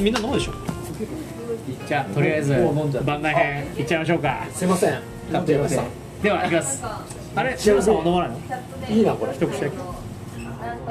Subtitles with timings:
[0.00, 0.52] みんな飲むでしょ？
[1.86, 2.54] じゃあとりあえず
[3.04, 4.46] 番外編いっちゃいましょうか。
[4.52, 4.94] すいません。
[5.32, 5.84] 飲んじゃいました
[6.22, 6.82] ではいきます。
[7.34, 7.56] あれ？
[7.56, 8.38] シロさんは飲まないの？
[8.96, 9.32] いいなこれ。
[9.32, 9.76] 一口だけ。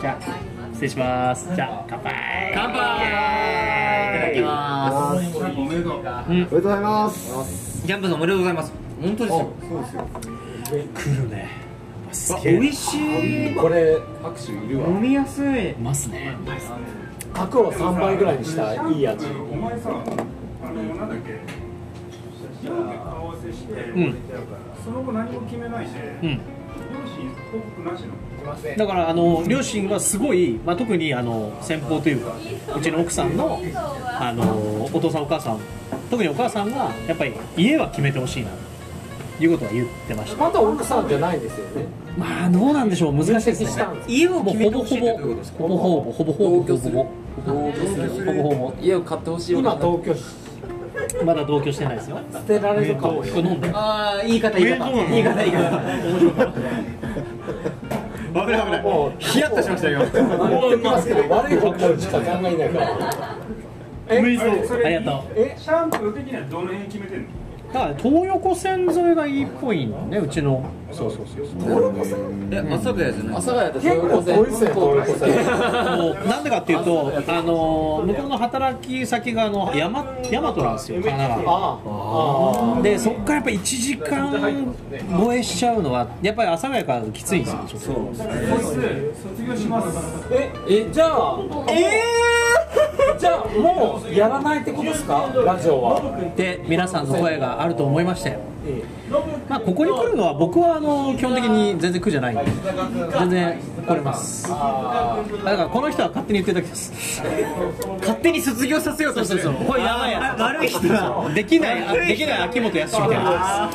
[0.02, 0.23] じゃあ
[0.73, 1.54] 失礼します。
[1.55, 2.52] じゃあ乾杯。
[2.55, 2.80] 乾杯。
[4.18, 5.38] いただきます。
[5.60, 5.98] おめでとう
[6.50, 7.86] ございます。
[7.86, 8.73] キャンプさんおめでとうございます。
[9.02, 10.07] 本当ですよ。
[10.70, 11.50] 来るね。
[12.12, 12.98] すあげえ美味し
[13.52, 13.55] い。
[13.55, 14.89] これ拍手いるわ。
[14.89, 15.73] 飲みやすい。
[15.76, 16.35] ますね
[17.39, 21.09] 角を3倍ぐらいにしたいい味お前さ、あの、なん。
[21.09, 21.39] だっけ、
[22.67, 24.15] 顔合わせして、うん。
[24.84, 25.91] その後何も決めないで、
[26.23, 26.29] うん。
[26.29, 26.38] 両
[27.05, 28.09] 親報告なしの。
[28.77, 32.34] だからあの両親はすごい、まあ、特にあの先方というか
[32.75, 33.59] うちの奥さんの
[34.05, 35.59] あのお父さんお母さん
[36.09, 38.49] 特にお母さんがやっぱり家は決めてほしいな
[39.37, 40.43] ということは言ってました。
[40.43, 41.85] まだ奥さんじゃないんですよね。
[42.17, 43.85] まあどうなんでしょう難しいですね。
[44.07, 45.57] 家をもう決めてほしいほぼほぼってどういうことですか？
[45.59, 47.05] ほぼほぼほぼほぼほぼ
[47.45, 47.71] ほぼほ
[48.26, 50.23] ぼほぼほ家を買ってほしい今同居し
[51.20, 52.20] ぼまだ同居してないですよ。
[52.31, 53.70] 捨てられるかも飲んで。
[53.73, 55.70] ああ言い方言い方言い方言い方
[58.31, 58.81] 危ない危ない。
[58.84, 59.99] もうヒヤッとしましたよ。
[59.99, 60.21] 言って
[60.84, 63.37] ますけど悪い方向しか考えないから。
[64.12, 65.31] えそれありがとう。
[65.35, 67.28] えシャンプー的にはどの辺決めてんの？
[67.73, 70.63] だから東横線沿いがいいっぽいんだねうちの。
[70.91, 71.94] そうそうそうそう。
[72.51, 73.35] え阿佐ヶ谷じゃない？
[73.35, 73.88] 阿佐ヶ谷って
[76.28, 76.84] なんでかっていう。
[76.84, 81.73] と、あの向こうの働き先があの山大和なんですよ、神奈川。
[81.73, 82.78] ああ。
[82.79, 84.73] あでそこからやっぱ1時間
[85.19, 87.91] 超えしちゃうのはやっぱり阿佐ヶ谷からきついんですよちょっと。
[87.94, 88.22] こいつ
[89.22, 89.97] 卒業します。
[90.31, 91.40] ええじゃあ。
[91.69, 92.01] え
[93.19, 95.29] じゃあもうやらないってことですか？
[95.45, 96.01] ラジオは。
[96.38, 98.81] で皆さんの声があると思いましたよえ。
[99.50, 102.45] まあここに来るのは僕はあの基本的に全然苦じゃないんで。
[103.19, 104.47] 全然来れます。
[104.47, 107.22] だからこの人は勝手に言ってるだけです。
[108.00, 109.41] 勝手に卒業させようとしてる。
[109.41, 109.67] そうそうそう。
[109.67, 113.69] これやばいや悪い人だできないできない秋元康みたいな。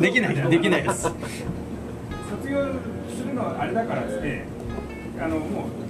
[0.00, 1.02] できないできないです。
[1.02, 1.14] 卒
[2.48, 2.64] 業
[3.14, 4.44] するのはあれだからっつって
[5.20, 5.81] あのもう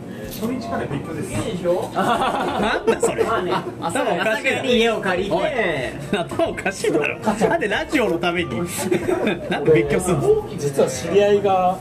[0.42, 1.30] 初日から別居です。
[1.62, 3.22] なんだそれ。
[3.22, 5.44] 頭おか阿佐ヶしいだ家を借りおい。
[5.44, 7.19] て頭おかしいだろ。
[7.20, 8.50] なんでラジオのために？
[9.48, 10.48] なんで別居するの？
[10.53, 11.78] え実は知り合いが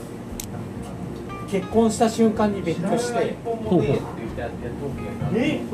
[1.50, 3.34] 結婚した瞬間に別居して。
[3.44, 3.82] ほうほう。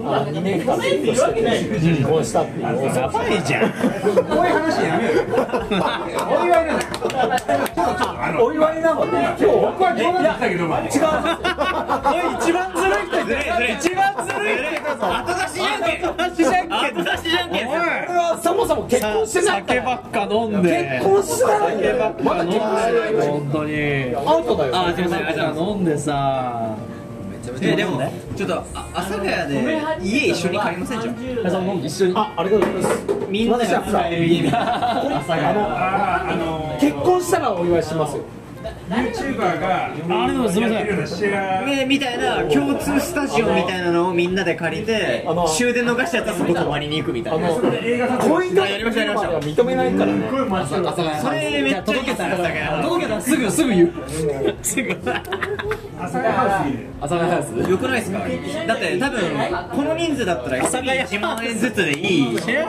[0.04, 2.62] あ2年間別居して婚したっていう。
[2.64, 3.70] やばいじゃん。
[3.70, 5.24] こういう話やめようよ。
[6.40, 6.78] お祝いなの
[8.36, 10.70] お祝いなので今日僕は冗談だったけど違う。
[12.38, 13.24] 一番ずるいって。
[13.24, 13.72] 言って。
[13.78, 14.78] 一番ずるいって。
[14.88, 16.06] 後出しじゃんけん。
[16.06, 17.66] 後出しじゃんけん後出しじゃんけん
[18.42, 20.68] そもそも結婚してないか酒らばっか飲んで。
[21.00, 21.76] 結婚してない。
[21.76, 23.22] んだよまだ結婚してないで。
[23.22, 23.72] 本当に。
[24.16, 25.40] アウトだよあすいません。
[25.40, 26.76] あ飲んでさ
[27.62, 28.00] えでも
[28.36, 31.84] ちょっとあ阿佐ヶ谷で家一緒に借りませんじゃん。
[31.84, 32.12] 一緒に。
[32.16, 33.28] あありがとうございます。
[33.28, 38.22] みんなですいません使える家みたいなあの結婚したらお祝いしますよ。
[38.88, 40.74] YouTuber がありがとうございます。
[40.74, 47.48] やってるようなシェアねみたいな共通スタジオみたいなのをみんなで借りてあの終電逃しちゃったらそこ泊まりに行くみたいな。
[47.48, 50.28] あの映画撮影婚姻やりましたやりましたは認めないからね。
[51.22, 52.36] それめっちゃ届けたら
[52.82, 53.92] 届けたらすぐすぐ言う。
[54.62, 54.96] すぐ
[55.98, 57.70] 阿佐ヶ谷ハウス。
[57.70, 58.18] よくないですか？
[58.66, 59.20] だって多分
[59.76, 60.66] この人数だったら1
[61.06, 62.62] 人1万円ずつでいい幸せね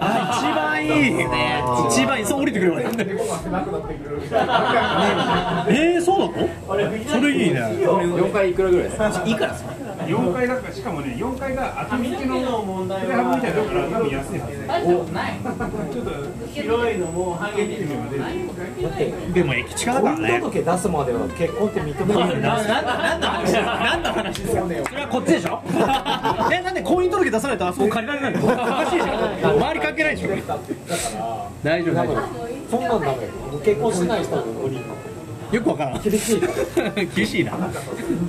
[0.00, 1.26] あ一番いい
[1.88, 2.86] 一番いいそう降りてくればいい
[5.68, 9.73] えー、そうなのそれいいね4回いくらぐらいですかいいからさ
[10.06, 14.54] 4階だからしかもね4階が後付けのプレハブみたいなところから多分安いはず。
[15.92, 16.10] ちょっと
[16.52, 20.38] 広いのも半減って出でも駅近だからね。
[20.40, 22.82] 届出すまでは結婚って認めないなな
[23.18, 24.62] 何の話何の話ですか？
[24.62, 25.62] それはこっちでしょ？
[26.52, 28.44] えなんで婚姻届出さないとあそこ借りられないの？
[28.52, 29.56] おかしいじゃん。
[29.56, 30.28] 周り関係ないでしょ。
[31.62, 32.14] 大丈夫大丈
[32.70, 33.14] そんなんダメ
[33.64, 35.13] 結婚しない人も無理夫
[35.52, 36.02] よくわからん。
[36.02, 36.48] 厳しいか
[37.14, 37.52] 厳しいな。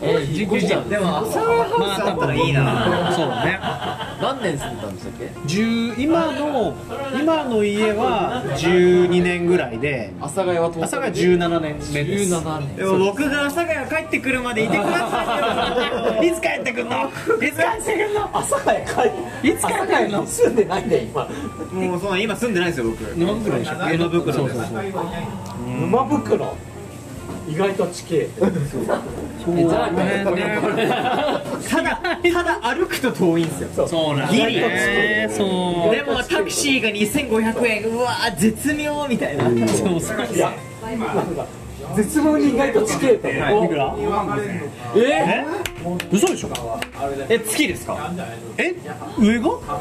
[0.01, 3.59] えー、引っ越しちゃうでも阿佐ヶ谷ハウスだったらいいなそうだね。
[4.21, 6.73] 何年住んでたんでしたっけ10今の
[7.19, 12.33] 今の家は12年ぐらいで阿佐ヶ谷は東朝が17年目です。
[12.35, 12.75] 17年。
[12.77, 16.23] でも僕が阿佐ヶ谷帰ってくるまでいてくださいよ。
[16.31, 17.05] いつ帰ってくんの？
[17.05, 18.29] いつ帰ってくんの？
[18.33, 18.85] 阿佐ヶ谷
[19.41, 20.25] 帰いつ帰ってくんの？
[20.25, 21.81] 住んでないんだよ今。
[21.89, 23.01] もうそんな今住んでないですよ僕。
[23.17, 23.73] 沼袋でしょ。
[23.75, 24.83] 沼袋そうそうそう。
[25.81, 26.55] 沼袋？
[27.47, 28.45] 意外と地形そ
[28.81, 28.85] う。
[28.87, 28.95] た
[29.73, 29.91] だ
[32.33, 33.87] ただ歩くと遠いんですよ。
[33.87, 34.55] そうなんだギリ。
[34.61, 35.95] ねそう。
[35.95, 37.83] でもタクシーが2500円。
[37.89, 39.43] うわー絶妙みたいな。
[39.67, 40.17] そうそう
[41.95, 43.33] 絶妙に意外と地形ってい。
[43.67, 43.95] くら？
[44.95, 45.45] え？
[46.11, 46.49] 嘘でしょ？
[47.29, 48.11] え月ですか？
[48.57, 48.73] え？
[49.19, 49.49] 上が？
[49.49, 49.77] 阿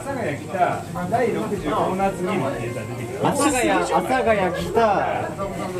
[0.00, 4.80] 佐ヶ谷来た第60オーナーズミーってやつが出てきた阿佐ヶ谷阿佐ヶ谷来た。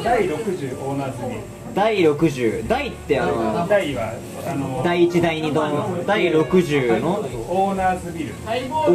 [0.04, 1.40] 第60オーナーズミー
[1.74, 4.12] 第60第ってあの第は
[4.46, 7.20] あの第1第2の第60の？
[7.48, 8.34] オーナーズビル。
[8.34, 8.36] オ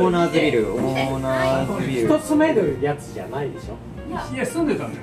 [0.07, 0.73] ーナーズビル。
[0.73, 2.07] オーナーズビル。
[2.07, 3.75] 人住めるやつじゃないでしょ？
[4.33, 4.99] いや住んでたんだ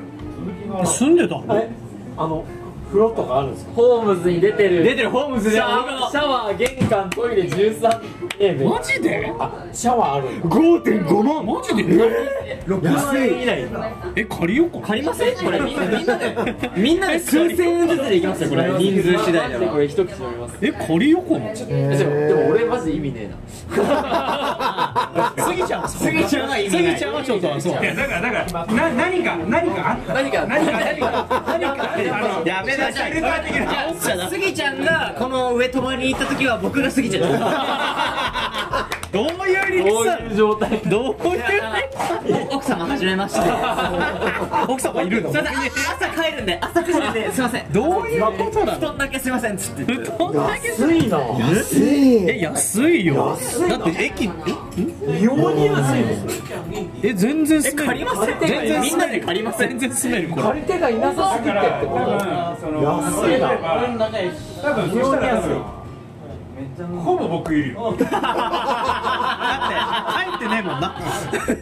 [0.79, 0.87] よ。
[0.87, 1.45] 住んでたの？
[1.59, 1.69] え
[2.17, 2.45] あの
[2.89, 3.73] 風呂とかあるんですか？
[3.75, 4.83] ホームズに出てる。
[4.85, 9.33] 出てるホームズでシャワーシャワー玄関トイレ 13A 弁マジで？
[9.39, 11.47] あシャワーあるんだ5.5万。
[11.47, 11.83] マジで
[12.67, 13.67] ？6万円以内
[14.17, 14.81] え借りようか。
[14.89, 15.37] 借りません？
[15.37, 16.37] これみんなで。
[16.77, 17.19] みんなで。
[17.19, 18.63] 数千円ずつでいきますよこれ。
[18.79, 20.57] 人数次第でこれ一口飲みます。
[20.63, 23.37] え借りようかなえでもでも俺マジで意味ねえな
[25.39, 26.93] スギちゃんスギちゃんは意味ない。
[26.93, 27.83] スギちゃんはちょっとそう。
[27.83, 30.15] いやだからだからな何か何かあった。
[30.15, 33.13] 何か何か何か何かあのやめなさい。
[34.31, 37.39] スギちゃんがこの上泊まりに行った時は僕がスギちゃんです
[39.17, 40.79] どういう理屈いう状態？
[40.87, 43.41] どういう奥様はじめまして。
[44.69, 45.33] 奥様いるの？
[45.33, 47.73] すいません朝帰るんで朝帰るんですいません。
[47.73, 48.23] どういう？
[48.37, 49.85] ことなの布団だけすいませんっつって。
[49.95, 51.19] どんだけ安いな。
[52.29, 53.39] え安いよ。
[53.69, 56.43] だって駅異様に安いです
[57.03, 57.87] え全然住める。
[57.87, 60.43] 借りませんみんなで借りません全然住めるこれ。
[60.43, 62.03] 借り手がいなさすぎてって多こと。
[62.13, 63.49] 安いな。
[64.63, 65.76] 多分そしたら多分
[67.05, 67.95] ほぼ僕いるよ。
[67.95, 68.11] だって帰
[70.37, 70.95] ってないもんな。
[71.47, 71.53] 帰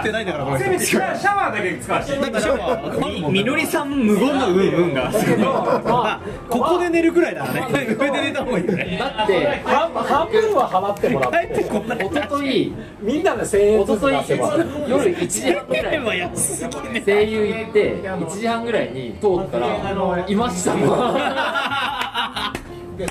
[0.00, 0.58] ってないんだからこれ。
[0.60, 2.20] せめてシャシャワーだけ使わせて。
[2.20, 2.82] だってシャワー。
[2.82, 6.20] わかるもんみのりさん無言のうんうんがあ。
[6.48, 7.86] ここで寝るぐらいだからね。
[7.98, 8.96] 上で寝た方がいいよね。
[8.98, 11.98] だって半半分は払ってもらっ帰っててこない。
[12.06, 14.56] 一昨日みんなで1000円ずつ一昨日出せば
[14.88, 15.96] 夜1時半ぐらい。
[16.06, 17.00] は安すぎね。
[17.04, 19.66] 声優行って1時半ぐらいに通ったら
[20.28, 20.88] いましたもん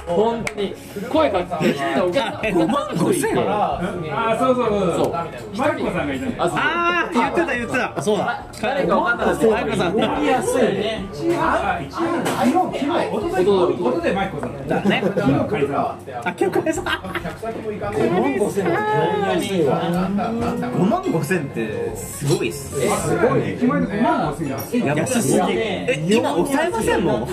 [0.07, 0.73] 本当に。
[1.09, 3.49] 声かけてきたお客さん5万5千円。
[3.49, 3.79] あ
[4.31, 4.79] あそうそうそう。
[4.79, 5.11] そそうう
[5.57, 6.35] マリコさんがいたね。
[6.39, 6.61] あそうあ
[7.09, 11.05] あ言ってた言ってたそうだ誰か分かんなかったマイコさんだ安いね
[11.37, 11.99] あ一応
[12.35, 18.77] 昨日昨日おとといおとといマリコさんだだね昨日借りたあ今日これさ5万5000円は
[19.35, 19.89] 安いわ5
[20.85, 22.75] 万5千ってすごいっすす
[23.17, 27.29] ごい決まり5万5千円安い安すぎえ今抑えませんもんもは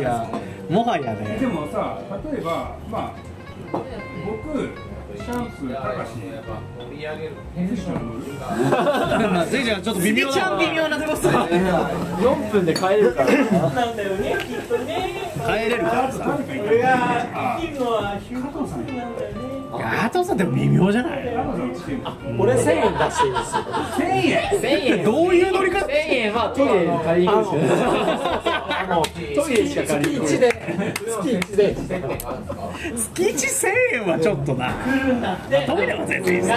[0.00, 0.28] や
[0.72, 1.36] もはやね。
[1.38, 1.98] でもさ
[2.32, 3.78] 例えばまあ
[4.24, 4.70] 僕
[5.14, 8.32] シャンプーたかしクッション塗る
[9.30, 13.28] まあぜいちゃんちょっと微妙ちゃん微妙なとこっすね4分で帰れるから。
[13.28, 13.34] 帰
[15.68, 16.10] れるから。
[16.10, 16.94] さ誰かいた
[17.34, 18.92] あ加藤さんいた
[19.72, 21.22] 加藤さんでも微妙じゃない？
[22.38, 23.62] 俺1000円出していいですよ。
[23.96, 25.04] 1000円？1000円。
[25.04, 27.78] どういう乗り方？1000円はトイレに借りに行くんですよ
[28.72, 29.02] あの
[29.42, 30.52] トイレしか借りに行く月1で
[31.06, 31.76] 月1で。
[32.96, 34.72] 月1千円はちょっとな。
[35.66, 36.56] トイレは全然いいですよ。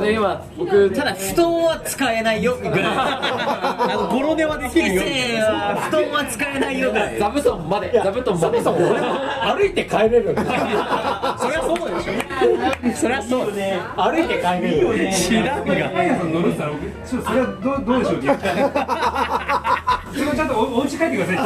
[0.00, 5.02] で今僕ただ布団は使えないよぐらいあのゴロ寝はできるよ。
[5.02, 7.92] 1000円は布団は使えないよぐらい座布団まで。
[7.92, 8.54] 座布団まで。
[8.64, 12.12] 歩いて帰れるそりゃそうでしょ
[12.94, 13.52] そりゃそう。
[13.52, 15.74] 歩いて帰れる知らんが。
[15.90, 16.72] パン屋さん乗るって言ったら
[17.06, 21.36] それはどうどうでしょうって言ってそれはちゃんとおお家帰ってください。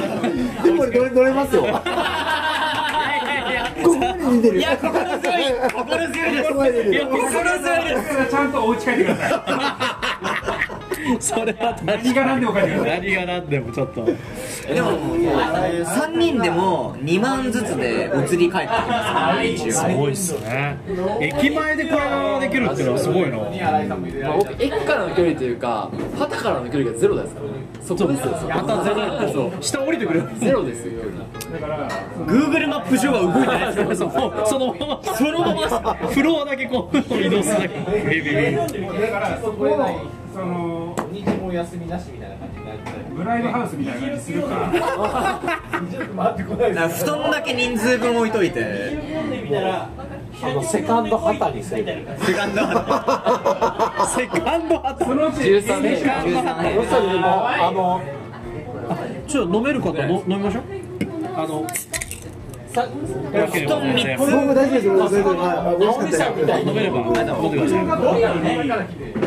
[0.62, 1.62] でも乗れ乗れますよ。
[3.78, 5.43] いや心強い。
[5.72, 6.32] 心強い。
[6.32, 6.52] です。
[6.52, 8.31] 心強いです。
[8.31, 9.97] ちゃんとお家帰ってください
[11.20, 12.03] それは確かに。
[12.05, 14.05] 何が何でも帰ってください何が何でもちょっと。
[14.05, 14.12] で
[14.82, 20.79] も3人でも2万ずつで移り帰ってきますからね一応すごいっすね。
[21.20, 23.38] 駅前でこれができるっていうのはすごいな。
[23.38, 23.96] ま
[24.32, 27.46] あ僕駅からの距離というか旗からの距離がゼロですから。
[27.46, 29.32] ねそこですよまたゼロ。
[29.32, 30.29] そう下降りてくる。
[30.38, 31.88] ゼロですよ距離だから
[32.27, 34.10] Google マップ上は動いてないですそう
[34.46, 35.15] そのまま。
[35.15, 38.10] そのままフロアだけこう移動するだけ。
[38.10, 38.69] ビビビだ
[39.08, 40.00] からそこを
[40.38, 40.94] その
[43.16, 44.48] ブライブハウスみたいな感じにするか
[46.88, 48.62] 布団だけ人数分置いといて。
[50.40, 52.54] あのセカンド旗にセカンドセカン
[54.68, 58.00] ドハそのうち13年セカンドハ要するにもうあの
[59.26, 60.62] ちょっと飲める方の飲みましょう。
[61.34, 61.66] あの
[62.72, 64.18] さ布団三つ。
[64.20, 65.18] 僕大丈夫です。
[66.68, 67.00] 飲めれば。
[67.00, 69.18] 飲んでください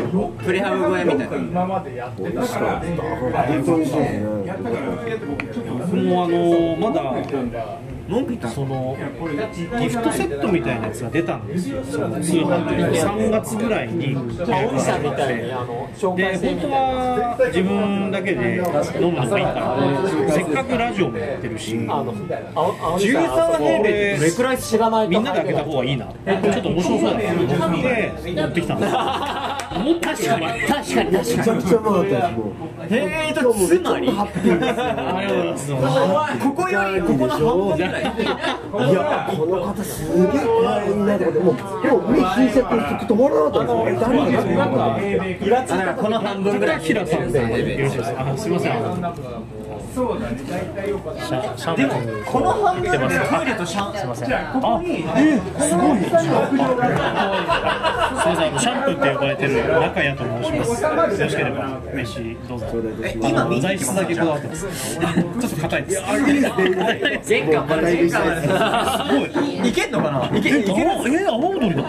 [0.43, 1.27] プレハブ小屋みたいな。
[1.27, 4.03] だから本当美味しいで。
[4.45, 4.81] やったから
[6.01, 7.01] もうあのまだ
[8.07, 8.97] 文句言ったんその
[9.79, 11.81] ギフトセットみたいなやつが出たんですよ。
[11.83, 14.25] その通販で3月ぐらいに青
[14.71, 22.13] 木さんみたいにあの紹介で本当は自分だけで飲むのがいいからせっかくラジオもやってるしあの
[22.53, 26.05] 青青木さん13平米どれくらい知らないとみんなで開けた方がいいな。
[26.05, 28.91] ちょっと面白そうだなと思って持ってきたんです
[29.81, 30.45] も確かに。
[30.61, 31.41] 確かに確かに。
[31.41, 32.51] めちゃくちゃうまかったですもう。
[32.89, 34.07] えーとつまり？
[34.11, 38.01] ハッピーですありがとうございますここよりここの半分ぐらい。
[38.01, 38.05] い
[38.93, 42.69] やこの方すげえ怖いなもうもう目引いちゃっ
[43.00, 46.79] て止まらなかったんですよ誰がこの半分ぐらい。
[46.81, 47.31] 平さん。
[47.31, 48.71] でよろしいですかあすいません。
[48.73, 49.13] あの
[49.93, 53.05] そうだね大体よかったシャシャンプでもーこの半分でト
[53.41, 55.98] イレとシャンすいませんあ、えー、すごい。
[58.21, 60.83] すみません、シャンプーって呼ばれてる中谷と申します。
[60.83, 62.65] よろしければ飯どうぞ。
[63.21, 64.95] 今見材質だけこだわってます。
[64.95, 65.03] ちょっ
[65.50, 66.01] と硬いです。
[67.27, 68.05] 玄関 まで玄関まで
[69.67, 71.81] いけんのかないけいけえー、阿波踊りだ。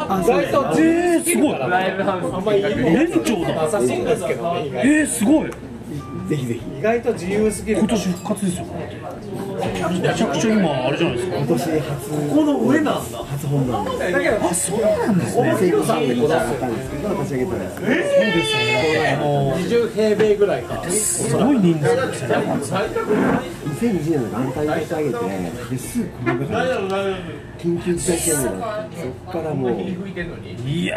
[0.77, 1.59] えー、すごい。
[1.59, 3.49] ライブハウス園長だ。
[3.81, 5.51] 優しいんですけどね意外えー、すごい。
[6.33, 8.65] ぜひぜひ意外と自由すぎる今年復活ですよ。
[9.89, 11.37] めちゃくちゃ今あれじゃないですか。
[11.37, 15.57] 今年初ここの上なんだ初本番だけどあ、そうなんですね。
[15.59, 17.97] 聖子さんでこだわったんですけど立ち上げたんですそうで
[18.45, 19.19] すね。
[19.19, 22.35] あの20平米ぐらいかすごい人数ですね。
[23.83, 25.19] 2020年の元旦に立ち上げて
[25.71, 27.15] ですぐこの中で
[27.59, 29.71] 緊急事態宣言になっからもう
[30.69, 30.97] いや、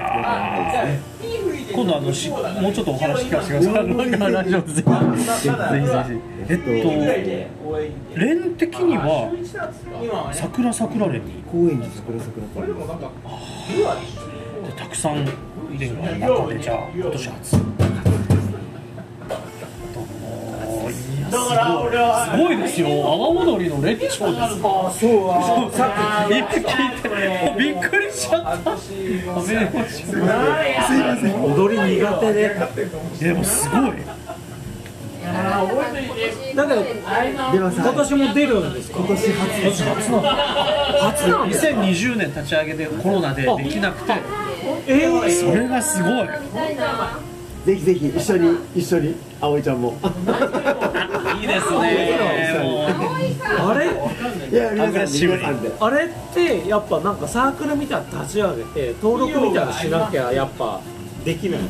[1.74, 2.38] 今度あのしも
[2.70, 4.34] うちょっとお話聞かせてください。
[4.34, 4.92] ラジオでぜひぜ
[5.42, 6.36] ひぜひ。
[6.48, 6.70] えっと、
[8.20, 9.32] 連的には
[10.34, 12.36] 桜桜連に高円寺桜桜。
[14.75, 15.25] たくさん
[15.77, 17.58] 連が中でじゃあ今年初。
[21.27, 21.41] すご
[21.89, 22.88] いすごいですよ。
[22.88, 24.41] 阿波踊りの列長です。
[24.63, 25.08] あ、そ
[25.67, 27.08] うさっき今聞いて
[27.58, 28.77] びっくりしちゃった。
[28.77, 29.53] すいませ
[31.29, 31.34] ん。
[31.44, 32.55] 踊り苦手で。
[33.20, 33.91] でもすごい。
[36.56, 38.92] だけどではさ今年も出るんです。
[38.92, 44.13] か今年初初の初の2020年立ち上げでコロナでできなくて
[44.88, 46.27] えー、それがすごい
[47.65, 49.98] ぜひぜひ一緒に一緒に葵ちゃんも
[51.42, 52.20] いいですね
[53.60, 53.86] あれ
[54.51, 60.80] いや皆さん皆さんであれってやっぱなんかサークルみたいな立ち上げて登録みたいなしなきゃやっぱ
[61.25, 61.62] できない。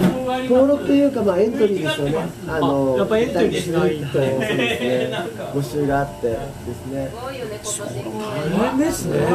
[0.50, 2.27] 登録というかまあエントリーですよね。
[2.47, 5.17] あのあやっぱエントリーしないとそうですね
[5.53, 7.09] 募集があってですね。
[7.15, 9.25] 大変ですね。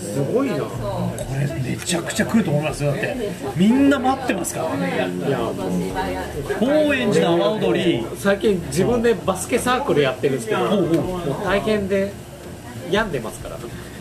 [0.00, 0.64] すごいな。
[0.64, 2.90] これめちゃくちゃ来ると思いますよ。
[2.90, 3.16] だって
[3.54, 4.94] みんな待ってますからね。
[5.28, 5.54] いやもう
[6.58, 8.04] 高円寺の阿波踊り。
[8.16, 12.12] 最近自分でバスケサークルやってるんですけどもう大変で
[12.90, 13.56] 病んでますから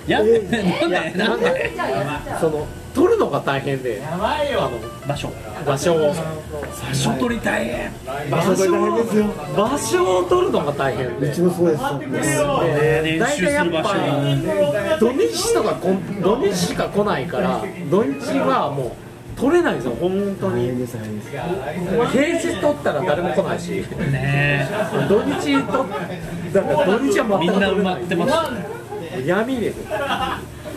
[0.10, 1.72] やなんでなんで？
[2.40, 4.02] その取るのが大変で。
[4.04, 4.70] あ
[5.08, 5.34] 場所の
[5.66, 6.14] 場所を。
[6.88, 7.92] 場所取りたい
[8.32, 9.26] 場所それ大変ですよ。
[9.56, 11.30] 場所を取るのが大変で。
[11.30, 11.84] うちもそうです。
[11.84, 18.92] で練習大体やっぱ土日とかこん土日しか来ないから土日はもう
[19.40, 20.86] 取れないんですよ本当に
[22.12, 23.86] 平日取ったら誰も来ないし。
[24.12, 24.68] ね。
[25.08, 25.66] 土日取っ
[26.54, 28.34] だから土日はみんな埋まってます
[29.26, 29.78] 闇です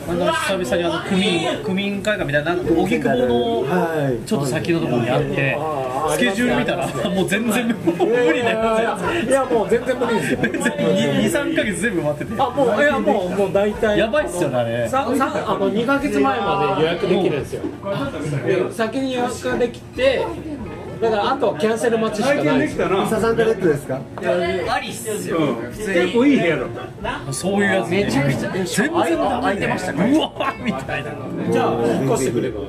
[0.07, 4.27] なんか久々にあの区民区民会館みたいな荻窪のはい。
[4.27, 5.57] ちょっと先のところにあって
[6.11, 8.99] スケジュール見たらもう全然無理だよ。
[9.23, 10.41] いやもう全然無理ですよ。
[10.41, 12.35] 23ヶ月全部埋まってて。
[12.37, 13.99] あもういやもうもう大体。
[13.99, 14.89] やばいっすよねあれ。
[14.89, 17.63] ささあの2ヶ月前まで予約できるんですよ。
[18.45, 20.27] で先に予約ができて
[21.03, 22.79] だからあとはキャンセル待ちしかないです。
[22.79, 24.01] たなサザンカレットですか？
[24.73, 25.39] ありっすよ。
[25.39, 27.33] 普通結構いい部屋だ。
[27.33, 31.11] そういうやつめちゃくちゃ全然空いてましたうわーみたいな。
[31.51, 32.67] じゃあ引っ越してくればぜ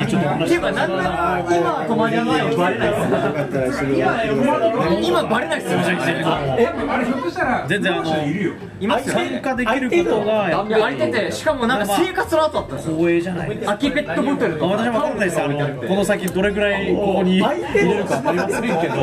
[0.00, 0.52] ひちょっと話って。
[0.52, 18.94] いうかなんなら今は泊まりにはバレないっす今バレないっすよあれひょっとしたら全然あのいるよいますよ参加できることがやっいや空いててしかもなんか生活の後だったんですよ光栄じゃない空きペットボトルとか私も分かんないですあのこの先どれぐらいここに入れるか分かりませんけど。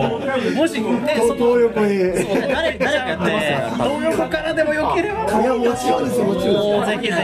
[0.56, 1.90] もしねその東横へ。
[2.48, 3.32] 誰誰かやって。
[3.84, 5.42] 東横からでもよければ。
[5.42, 7.16] いやもちろんですよもちろんぜひぜ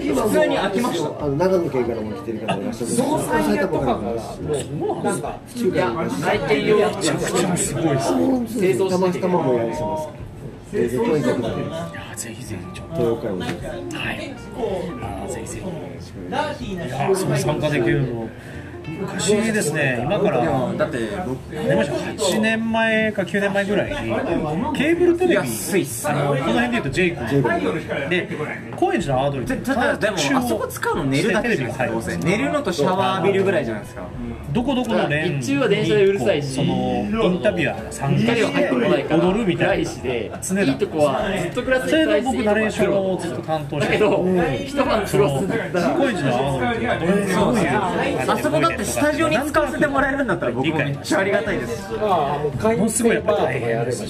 [0.00, 1.24] ひ普通に飽きました。
[1.24, 4.46] あの長野県からも来てる方いらっしゃる総裁とかからもいらっしゃる
[5.04, 10.08] なんか中華もいらっしゃる来店用めちゃくちゃすごいですい製造玉玉もやりします
[10.72, 13.68] ででとにかくねやぜひぜひちょっ東横からもぜひと。
[13.98, 14.34] はい。
[15.02, 16.72] あーぜひぜひ。
[16.72, 18.28] いやーそれ参加できるの
[18.88, 24.12] 昔ですね今からだって僕何年前でしょ8年前か9年前ぐらいに
[24.76, 28.28] ケーブルテレビあのこの辺で言うとジェイコムで
[28.76, 34.06] 高円寺のアードリーでもあそこ使うの寝るだけじゃない寝るのとシャワー浴びるぐらいじゃないですか。
[34.52, 36.54] どこどこの連日中は電車でうるさいし。
[36.54, 39.90] そのインタビュアーが参加して踊るみたいな
[40.40, 43.98] 常だいいとこはずっとクラスそれで僕ナレーションをずっと担当して。
[43.98, 44.24] だけど
[44.64, 45.96] 一晩クロスだったら。
[45.96, 48.30] 高円寺のアードリーがどういうどういう。
[48.30, 51.92] あそこだってスタジオに使わせてもらえるんだったら僕もめっちゃありがたいです。
[51.94, 53.92] まあもう会員制バーとかやれば。
[53.92, 54.06] い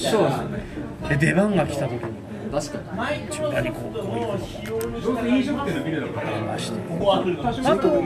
[1.15, 2.01] いで出番が来た時に。
[2.53, 3.33] 確かに。
[3.33, 4.27] 順番にこうこういう。
[4.27, 4.39] のが
[5.01, 6.79] どうせ飲食店のビルだからありまして
[7.69, 8.01] あとね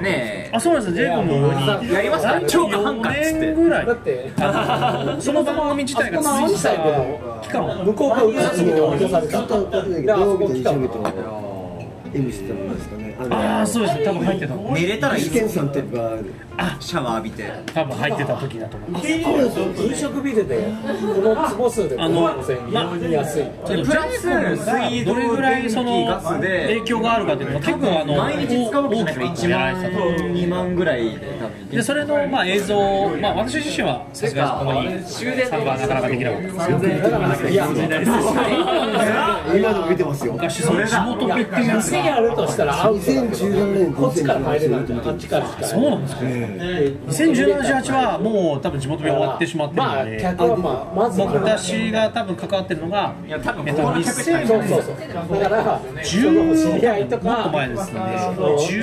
[0.00, 1.04] ねあそうなんですよ。
[1.04, 2.40] ジェイコムにえやりますか？
[2.46, 3.86] 超過半4かっつって年ぐらい。
[3.86, 4.32] だって。
[5.20, 6.70] その番組自体が続いてた
[7.42, 10.72] 期間向こうがうるさすぎて追い出されたずっと土曜日と日曜
[12.22, 13.16] 日と M してですかね。
[13.30, 14.04] ああそうですね。
[14.04, 14.54] 多分入ってた。
[14.54, 15.86] 寝れたらいい試験さんとか
[16.80, 17.50] シャワー浴びて。
[17.74, 19.08] 多分入ってた時だと思います。
[19.82, 23.44] 飲食ビルでこの坪数であの5000円非常に安い
[23.84, 26.66] プラスジェイコムがどれぐらいその水道電気ガスで。
[26.66, 31.68] 影響があるかっていうのは結構あの毎日使うわけじゃないから1大きくやられてたと万2万ぐらいで多分。
[31.68, 36.48] でそれのまあ映像まあ私自身はさすがにここに終電参加はなかなかできなかった。
[36.76, 37.66] んですけどいや
[39.46, 40.32] 今でも見てますよ。
[40.34, 55.40] 昔その地元ペっていうやるとしたらアウト2017年こっちから入れない2017あっちからしかそうなんですか2017はもう多分地元で終わってしまってるまあので客はまあまず私が多分関わってるのがいや多分えっとそうそうそう。
[55.40, 58.00] だからその知り合いともっとか前ですね。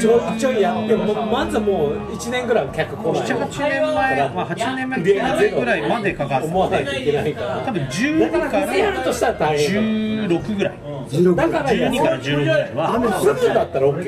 [0.02, 3.24] ちょいちょいやってもまずもう1年ぐらいは客来ない。
[3.24, 7.62] 78年前、まあ、8年前9年前ぐらいまでかかって思わないといけないから。
[7.66, 10.74] 多分12から店やるとしたら大変16ぐらい
[11.10, 14.04] 16だから12から16ぐらいはすぐだったら OK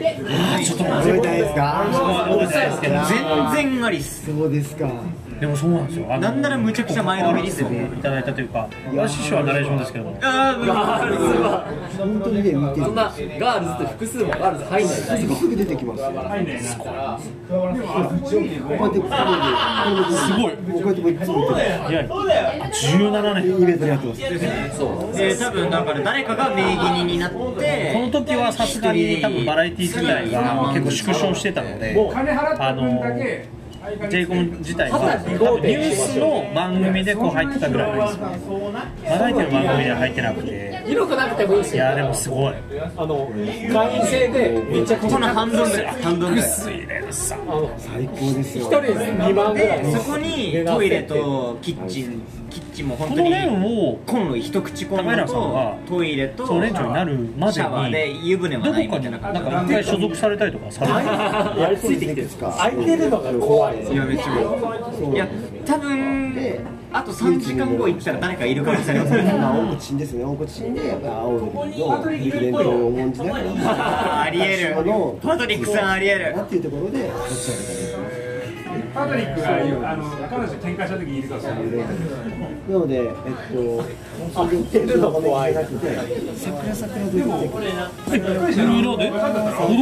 [0.63, 1.17] ちょっと待って。
[1.17, 3.51] 覚えたいですか。
[3.55, 4.25] 全然ありっす。
[4.25, 4.89] そうですか
[5.39, 6.05] でもそうなんですよ。
[6.09, 10.17] あのなんならむちゃくちゃ前のめりっすよいただいたというか私師匠はナレーションですけど。
[10.21, 11.65] あーガールズは
[11.97, 14.95] 本当にね見てるそんなガールズって複数もガールズ入んない
[15.35, 16.45] すぐ出てきますよこうやっ
[18.93, 21.51] てこれすごいこうやってもういつも
[21.89, 24.21] いや17年イベントでやってます
[25.17, 32.57] で多分だから誰かが名義人になってこの時はさすがに多分バラエティ時代が結構縮小してたので金払
[34.09, 40.83] j イコム自体は多分ニュースの番組でこう入ってたぐらいですバラエティの番組では入ってなくて。
[40.85, 41.83] 広くなくてもいいですよ。
[41.83, 42.53] いやでもすごい。
[42.95, 43.31] あの
[43.73, 46.01] 会員制でめちゃくちゃこの半分ぐらい。
[46.01, 52.21] 半分ぐらい水連さあの最高ですよ一人2万ぐらいそこにトイレとキッチン
[52.55, 60.87] キッチンも本当にこの連をコンロ一口コン高ロ平さんはとトイレとそう連長になるまでシャワーでに湯船もどないこかになんみたいな感か一回所属されたりとかされ
[61.53, 62.29] てやりついてきてる。
[62.39, 65.27] 空いてるのが怖いじいやめっちゃいや
[65.65, 66.33] 多分
[66.93, 69.23] あと3時間後行ったら誰かいる可能性ありますね。
[69.33, 70.23] まあ大口でですね。
[70.23, 74.75] 大口でやっぱ青森の伝統を重んじながらありえる
[75.21, 76.37] パトリックさんありえる。
[76.37, 77.11] なっていうところで
[78.95, 83.83] パトリックがあの彼女喧嘩した時にいるかもしれないなのでえっと
[84.33, 85.75] 空いてるのが怖いで出て。
[85.75, 85.91] くる
[88.13, 89.79] え色であだからこの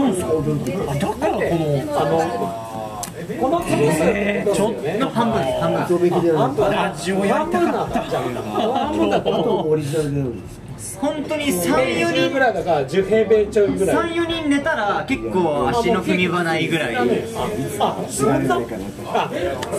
[1.96, 2.93] あの
[3.40, 9.18] この粒数えーちょっねの半分です半分でなんですラジオやりたかった半分だ。
[9.18, 10.64] あととオリジナルでやるんです
[11.00, 16.96] 本当に10 34人ぐらいだから10平米ちょいぐらい34人寝たら結構足の踏み場ないぐらい。
[16.96, 19.30] あそんなないかなとあ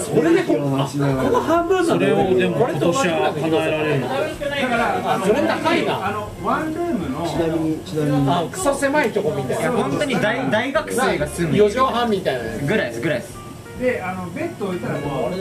[0.03, 4.17] それでこの足ながらこの半分それをでも今年は叶えられるのだ
[4.69, 6.07] からそれ高いな。
[6.07, 8.31] あのワンルームなみにちなみに。
[8.31, 13.45] あクソ狭いとこみたいな本当に大大学生が住む4畳半みたいなやぐらいですぐらいです。
[13.75, 15.35] であのベッド置いたらもう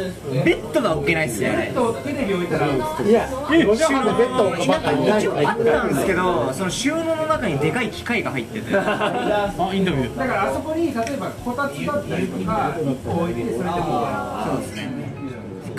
[0.43, 1.71] ベッドが置けないっすベね。
[1.71, 5.19] ッドテレビ置いたらついや4畳半でベッドをかばったらいない。
[5.19, 8.75] 一応あったんですけどその収納の中にでかい機械が入ってて。
[8.75, 10.17] あインタビュー。
[10.17, 14.08] だからあそこに例えばこたつだったりとか1個置いてそれでも
[14.47, 15.02] そうですね。
[15.02, 15.02] し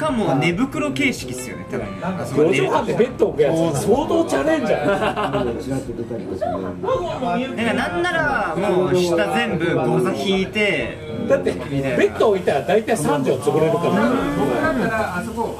[0.04, 1.86] かも寝袋形式っすよね多分。
[2.02, 4.86] あそこ4寝る畳半でベッド置くやつ相当チャレンジャー。
[4.86, 4.92] だ
[7.64, 11.58] からなんならもう下全部ゴザ引いてだってベ
[12.10, 13.90] ッド置いたら大体3畳潰れるから。
[14.38, 15.56] 僕だったらあそこ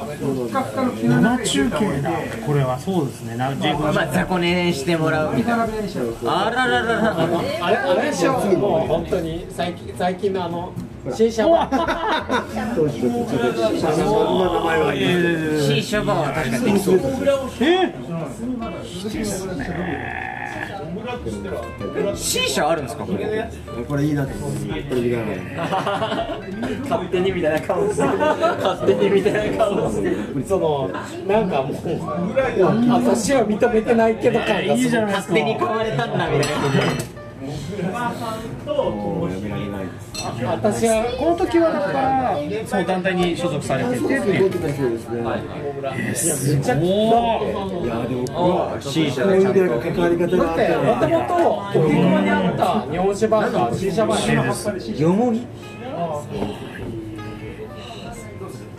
[1.03, 2.11] 生中継だ
[2.47, 5.65] これはそうですねな j イコムまあ雑魚寝してもらうみたいな。
[5.65, 7.17] あらららら
[7.61, 10.73] あれあれでしょもう本当に最近最近のあの
[11.12, 11.69] 新車は
[12.75, 16.99] 当時ちょっとちょっとそんな名前は言うシーシャバーは確かにできそう
[22.17, 23.51] シーシャあるんですかこれ
[23.87, 24.69] これいいなと思って
[26.88, 30.17] 勝手にみたいな顔して勝手にみたいな顔して
[30.49, 30.88] その
[31.27, 36.61] なんかもう私は認めてないけど感がいいじゃないですか勝手に買われたんだみたいな
[40.47, 44.45] 私はこの時はだからその団体に所属されてていう。
[44.45, 49.33] 動きたそうですねめちゃくちゃおいやでも僕は C 社の
[49.81, 51.29] 関わり方があったもとも
[51.75, 55.39] と荻窪にあった日本酒バーが新車バーなよもぎ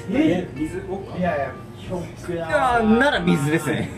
[0.10, 1.53] いや
[2.99, 3.89] なら水ですね。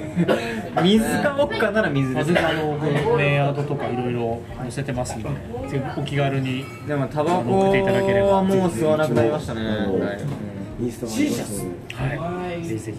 [0.84, 2.78] 水かウォッカなら水です全然あの
[3.17, 5.30] メイヤードとかいろいろ載せてますんで
[5.95, 9.62] お気軽にでもタバコはもう吸わなくなりましたね。
[10.80, 12.63] インスタもありますはい。
[12.63, 12.93] ぜひぜ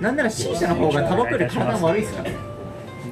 [0.00, 2.36] なんなら C 社の方がタバコより体悪いですからひ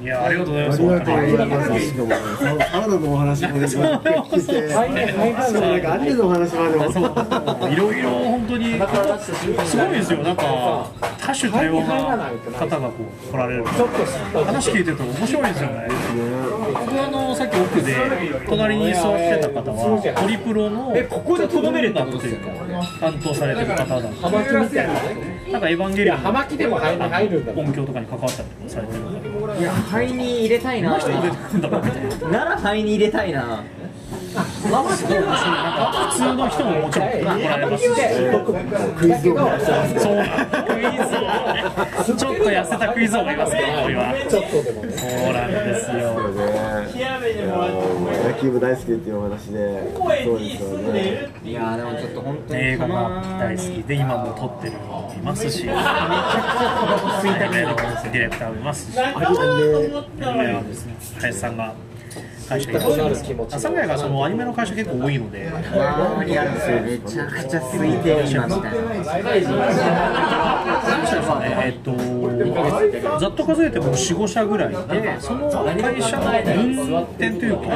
[0.01, 0.81] いやありがとうございます。
[0.81, 2.37] ありがとうございます。
[2.37, 7.69] サラダのお話もね聞いてはいはいはいそうなんかアニメのお話までも。
[7.69, 12.93] いろいろ本当にすごいですよなんか多種多様な方がこ
[13.29, 15.87] う来られる話聞いてると面白いですよね
[16.73, 17.95] 僕あのさっき奥で
[18.49, 22.49] 隣に座ってた方はホリプロのえここでとどめれたというか。
[22.99, 27.51] 担当されてる方だった葉巻みたいなねなんかエヴァンゲリオン葉巻でも入る入るんだ。
[27.61, 29.03] 音響とかに関わったりとかされてる。
[29.03, 29.10] 方
[29.61, 30.97] いや肺に入れたいな。
[32.31, 33.63] なら肺に入れたいな
[34.31, 37.89] 普通の人ももちろん来られますし
[38.97, 40.15] クイズをやってますそう
[40.65, 45.97] クイズ王ちょっと痩せたクイズ王がいますけどこれはちょっとでもねそうなんですよ。
[48.23, 50.69] 野球部大好きっていう話でそうですよ。
[50.77, 55.89] ねいやでもちょっと本当に映画が大好きで今も撮ってる人もいますしめちゃくちゃ
[56.79, 57.65] タバコ吸いたくない
[58.11, 59.23] ディレクターもいますしあれで
[59.87, 60.87] 今はです
[61.19, 61.73] 林さんが
[62.51, 62.79] 会社阿
[63.49, 65.49] 佐ヶ谷がそのアニメの会社結構多いので。
[65.49, 68.71] 周りあるんですよめちゃくちゃ空いてる今みたい
[69.43, 69.51] な
[70.85, 71.45] 何社ですかね。
[71.65, 71.91] えっと
[73.19, 74.75] ざっと数えても45社ぐらいで
[75.19, 77.67] その会社の分店というか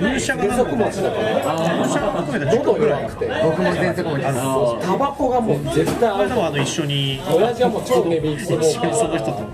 [0.00, 4.86] 分社が何個か分社が含めて10個ぐらい僕も全然こもです。
[4.86, 9.46] タバコがもう絶対合うこれでもあの一緒に親父はもう超ヘビー一緒にその人と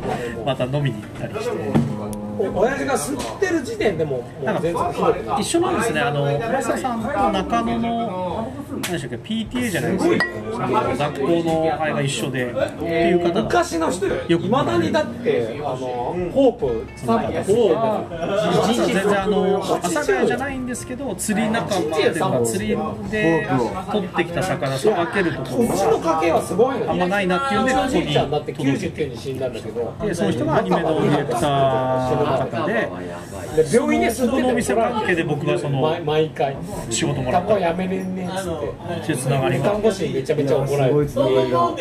[0.46, 1.81] また飲みに行ったりして
[2.38, 4.74] 親父が吸ってる時点でももう全然。
[5.38, 12.52] 一緒なんですね、あの村瀬さんと中野の何でしたっけ？PTA じゃないですけど、その学校のあれが一緒で。
[12.52, 14.14] っていう方が昔の人よ。
[14.28, 15.76] よくいまだにだってあの
[16.32, 17.32] ホープスタンプ。
[17.32, 17.52] で吸
[18.84, 22.76] って全然あの阿佐ヶ谷じゃないんですけど釣り仲間っていうか釣り
[23.10, 23.48] で
[23.90, 25.58] 取ってきた魚さばけるとこ
[26.20, 29.94] 系はすごいのあんまないなっていうんでここにじいちゃんだって99に死んだんだけど。
[30.02, 32.88] でその人がアニメのディレクターの方で
[33.56, 36.56] で病院でそのお店関係で僕がその毎毎回。
[36.90, 37.58] 仕事もらタった。
[37.58, 39.16] やめれんねんっつって。
[39.16, 41.08] つながりが看護師にめちゃめちゃ怒られる。
[41.08, 41.72] すごいつながりが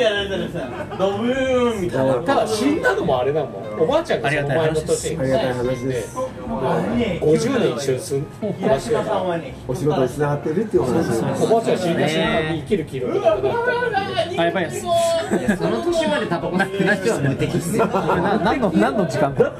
[2.25, 6.17] ただ死んだのもあれだもんおばあちゃんがその前の年にありがたい話です。
[6.17, 9.23] 50年一緒に住ん暮らしてるから
[9.67, 13.65] お仕事に繋がってるっていうお話ですおばあちゃん死んだ瞬間に生きる気力がなくなっ
[14.35, 17.77] たあやばいですその年までタバコ吸ってない人は無敵っす。
[17.77, 19.51] 何の何の時間だ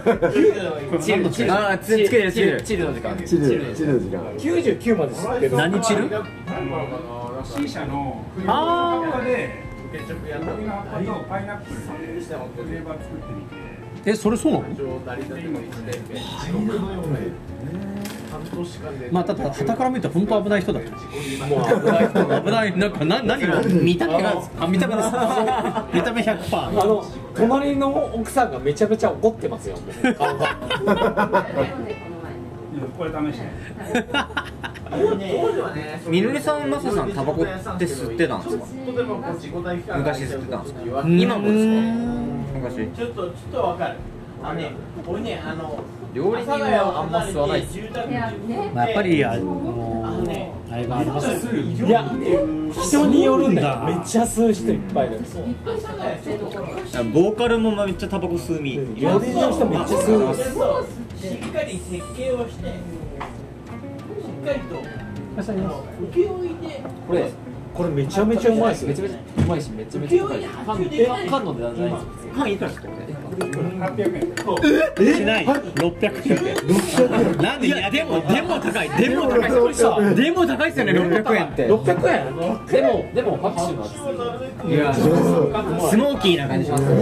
[1.01, 2.61] チルチルあーつつけてるつけてる。
[2.61, 5.55] チルの時間チルチルの時間99まで吸ってる。
[5.57, 6.09] 何チル
[7.43, 9.63] ？C 社の冬のあ葉っぱで
[10.29, 13.55] ヤモギの葉っぱとパイナップルでフレーバー作ってみて
[14.05, 14.65] えそれそうなの？
[19.11, 20.79] まあただ傍から見ると本当危ない人だ。
[20.79, 22.77] ともう危ない人が危ない。
[22.77, 23.61] なんかな何が？
[23.61, 25.09] 見た目があ見た目です。
[25.93, 29.77] 見た目100%あの隣の奥さんがめちゃめちゃ怒ってますよ。
[30.17, 30.57] 顔が。
[32.97, 33.45] これ試して
[36.09, 37.51] みのりさんマサさんタバコって
[37.85, 38.65] 吸ってたんですか？
[39.97, 40.81] 昔吸ってたんですか？
[41.07, 41.65] 今もです
[42.27, 42.30] か？
[42.61, 43.95] 昔ちょっとちょっとわかる。
[44.43, 44.71] あのね
[45.07, 45.79] 俺ねあの
[46.13, 47.61] 料理人はあんま吸わない。
[47.61, 48.07] です住宅
[48.73, 50.03] まあやっぱりあの
[50.71, 52.11] あれがありますよいや
[52.71, 54.53] 人によるんだよめっちゃ吸う。
[54.53, 55.19] 人いっぱいいる
[57.13, 60.35] ボーカルもめっちゃタバコ吸うみ料理人の人めっちゃ吸う。
[61.17, 64.81] しっかり設計をしてしっかりと
[65.37, 67.31] あの請負いでこれ
[67.73, 70.43] これめちゃめちゃうまいですめちゃめちゃうまいしめちゃめちゃ高い。
[70.65, 72.87] 缶え缶の値段じゃないんですよパンいくらですか
[73.31, 74.21] ？800円。
[75.15, 77.37] しない600円。
[77.37, 78.89] なんでいやでもでも高い。
[78.89, 79.41] でも高い。
[80.15, 81.45] でも高いですよね600円。
[81.45, 82.25] って600円。
[82.67, 83.93] でもでも拍手の味
[84.73, 85.07] いやス
[85.97, 86.95] モーキーな感じします角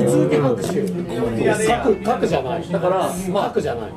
[2.03, 2.69] 角じゃない。
[2.69, 3.91] だからまあ角じゃない。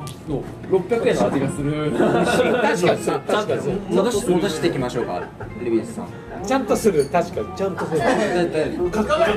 [0.69, 1.91] 600円の味がする。
[1.91, 2.05] 確
[2.85, 3.61] かに確かに。
[3.95, 5.21] 戻し戻していきましょうか
[5.63, 6.07] レビースさん
[6.45, 7.05] ちゃんとする。
[7.05, 7.47] 確かに。
[7.55, 8.01] ちゃんとする。
[8.91, 9.35] 角じゃない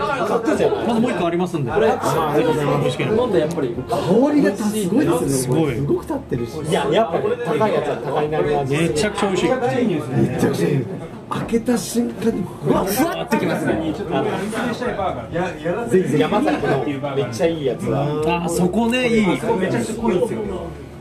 [0.87, 1.71] まだもう一個ありますんで。
[1.71, 1.89] これ？
[1.89, 1.95] 飲
[3.29, 5.29] んでやっぱり香りがすごいですね。
[5.31, 5.75] すごい。
[5.77, 6.61] すごく立ってるし。
[6.63, 9.49] いややっぱね高いやつは高いなりの味めちゃくちゃ美味しい。
[9.49, 9.57] め
[10.41, 10.73] ちゃくちゃい。
[10.75, 10.85] い
[11.29, 13.73] 開けた瞬間にふわっふわってきますね。
[15.91, 16.21] ぜひぜひ。
[16.21, 16.85] 山崎の
[17.17, 18.45] めっちゃいいやつは。
[18.45, 19.27] あそこねいい。
[19.27, 20.41] めちゃくちゃ濃いんですよ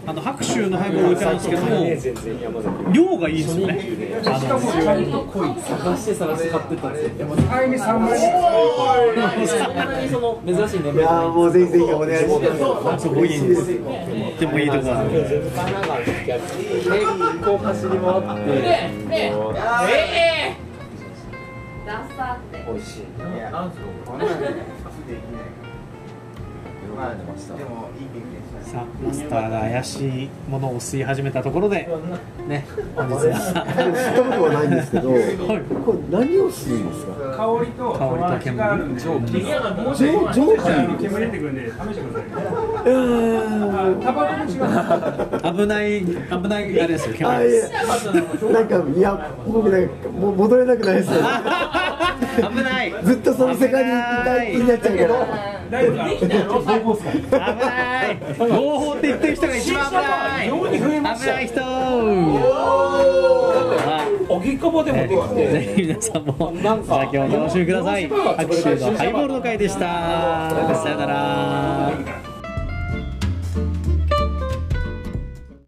[0.08, 8.28] あの白州のハイボール置いてあるんですけども量がいいですよねあの探して探して買ってたんですよやっぱ早め3枚そ
[9.72, 16.86] んなにその珍しい年いやもうぜひぜひお願いしますすごいいいんですでもいいとこある全部神奈川のやつ結
[17.44, 18.62] 構走り回って
[22.68, 23.82] 美味しいいやあんすよ
[26.96, 31.88] さあマスターが怪しいものを吸い始めたところで
[32.48, 33.54] ね本日は吸っ
[34.16, 37.14] たことはないんですけど、これ何を吸うんですか？
[37.36, 39.00] 香りと香りと煙。
[39.00, 39.32] 蒸気。
[39.44, 40.40] 蒸気。
[40.40, 42.30] の煙出てくるんで試してください
[42.88, 44.56] あタバコと違
[45.52, 51.16] う危ない危ないあれですよあ、煙いや、なんか、いや、僕なんか、もう戻れなくないですよ。
[52.50, 52.94] 危ない。
[53.04, 55.55] ずっとその世界にいたい気になっちゃうけど。
[55.69, 55.97] 大丈夫
[56.63, 58.17] か合法っすか危ない。
[58.38, 60.49] 合法って言ってる人が一番危ない。
[60.49, 60.54] 危
[61.25, 61.47] ない。
[61.47, 61.62] 人
[64.28, 68.08] おぎこぼでもできてぜひ皆さんも先ほどお楽しみください。
[68.10, 70.49] 拍手のハイボールの会でした。
[70.84, 72.25] さよなら